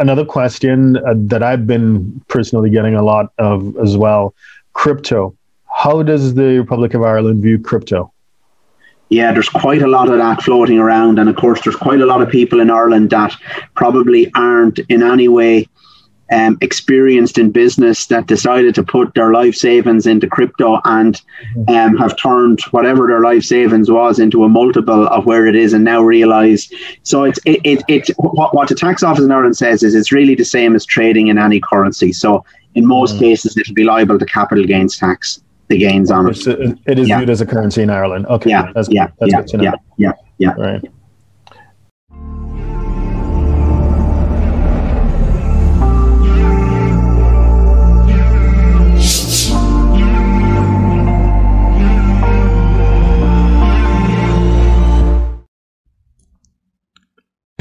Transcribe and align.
another 0.00 0.24
question 0.24 0.96
uh, 0.96 1.14
that 1.14 1.42
I've 1.42 1.66
been 1.66 2.20
personally 2.28 2.70
getting 2.70 2.94
a 2.94 3.02
lot 3.02 3.32
of 3.38 3.76
as 3.76 3.96
well 3.96 4.34
crypto. 4.72 5.36
How 5.72 6.02
does 6.02 6.34
the 6.34 6.58
Republic 6.58 6.94
of 6.94 7.02
Ireland 7.02 7.42
view 7.42 7.58
crypto? 7.58 8.12
Yeah, 9.10 9.32
there's 9.32 9.48
quite 9.48 9.82
a 9.82 9.88
lot 9.88 10.08
of 10.08 10.18
that 10.18 10.42
floating 10.42 10.78
around. 10.78 11.18
And 11.18 11.28
of 11.28 11.36
course, 11.36 11.60
there's 11.62 11.76
quite 11.76 12.00
a 12.00 12.06
lot 12.06 12.22
of 12.22 12.28
people 12.28 12.60
in 12.60 12.70
Ireland 12.70 13.10
that 13.10 13.36
probably 13.74 14.30
aren't 14.34 14.78
in 14.88 15.02
any 15.02 15.28
way 15.28 15.68
um, 16.32 16.58
experienced 16.60 17.38
in 17.38 17.50
business 17.50 18.06
that 18.06 18.26
decided 18.26 18.74
to 18.76 18.82
put 18.82 19.14
their 19.14 19.32
life 19.32 19.54
savings 19.54 20.06
into 20.06 20.26
crypto 20.26 20.80
and 20.84 21.20
mm-hmm. 21.56 21.74
um, 21.74 21.96
have 21.96 22.16
turned 22.16 22.60
whatever 22.70 23.06
their 23.06 23.20
life 23.20 23.42
savings 23.42 23.90
was 23.90 24.18
into 24.18 24.44
a 24.44 24.48
multiple 24.48 25.06
of 25.08 25.26
where 25.26 25.46
it 25.46 25.56
is 25.56 25.72
and 25.72 25.84
now 25.84 26.02
realize. 26.02 26.70
So 27.02 27.24
it's 27.24 27.38
it, 27.44 27.60
it, 27.64 27.82
it 27.88 28.10
what, 28.18 28.54
what 28.54 28.68
the 28.68 28.74
tax 28.74 29.02
office 29.02 29.24
in 29.24 29.32
Ireland 29.32 29.56
says 29.56 29.82
is 29.82 29.94
it's 29.94 30.12
really 30.12 30.34
the 30.34 30.44
same 30.44 30.76
as 30.76 30.84
trading 30.86 31.28
in 31.28 31.38
any 31.38 31.60
currency. 31.60 32.12
So 32.12 32.44
in 32.74 32.86
most 32.86 33.12
mm-hmm. 33.12 33.24
cases, 33.24 33.56
it'll 33.56 33.74
be 33.74 33.84
liable 33.84 34.18
to 34.18 34.26
capital 34.26 34.64
gains 34.64 34.96
tax. 34.96 35.42
The 35.68 35.78
gains 35.78 36.10
on 36.10 36.28
it. 36.28 36.36
It 36.86 36.98
is 36.98 37.08
yeah. 37.08 37.18
viewed 37.18 37.30
as 37.30 37.40
a 37.40 37.46
currency 37.46 37.82
in 37.82 37.90
Ireland. 37.90 38.26
Okay. 38.26 38.50
Yeah. 38.50 38.72
That's, 38.74 38.88
yeah. 38.90 39.06
That's 39.20 39.52
yeah. 39.54 39.60
Yeah. 39.60 39.72
Yeah. 39.96 40.12
Yeah. 40.38 40.54
Right. 40.58 40.90